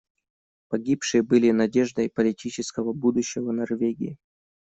[0.67, 4.17] Погибшие были надеждой политического будущего Норвегии.